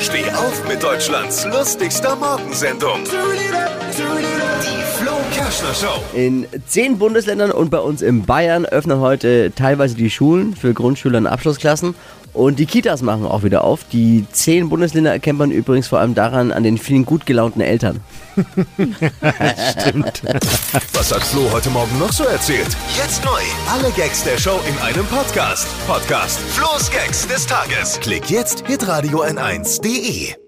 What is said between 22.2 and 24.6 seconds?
erzählt? Jetzt neu. Alle Gags der Show